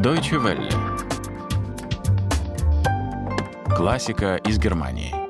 [0.00, 0.68] Deutsche Welle.
[3.74, 5.27] Классика из Германии.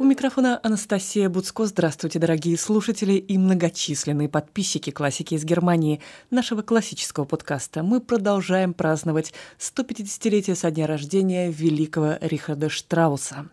[0.00, 1.66] У микрофона Анастасия Буцко.
[1.66, 7.82] Здравствуйте, дорогие слушатели и многочисленные подписчики классики из Германии, нашего классического подкаста.
[7.82, 13.48] Мы продолжаем праздновать 150-летие со дня рождения великого Рихарда Штрауса.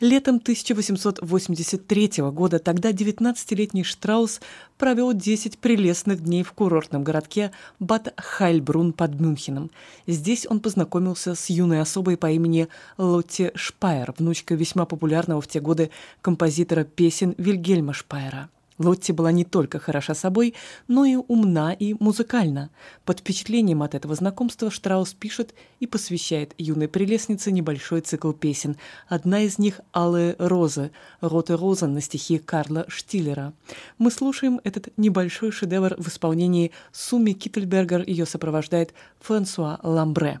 [0.00, 4.42] Летом 1883 года тогда 19-летний Штраус
[4.76, 7.50] провел 10 прелестных дней в курортном городке
[7.80, 9.70] Бад Хайльбрун под Мюнхеном.
[10.06, 15.60] Здесь он познакомился с юной особой по имени Лотте Шпайер, внучкой весьма популярного в те
[15.60, 15.77] годы
[16.20, 18.48] композитора песен Вильгельма Шпайера.
[18.78, 20.54] Лотти была не только хороша собой,
[20.86, 22.70] но и умна и музыкальна.
[23.04, 28.76] Под впечатлением от этого знакомства Штраус пишет и посвящает юной прелестнице небольшой цикл песен.
[29.08, 33.52] Одна из них «Алые розы», «Роты розен» на стихи Карла Штиллера.
[33.98, 40.40] Мы слушаем этот небольшой шедевр в исполнении Суми Киттельбергер, ее сопровождает Франсуа Ламбре.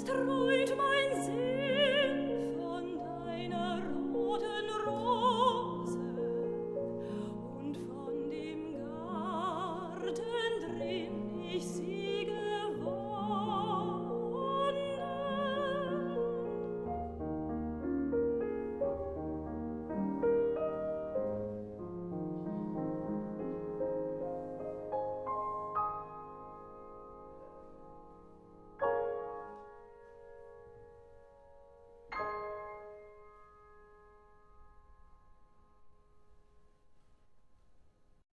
[0.00, 1.47] streut mein See.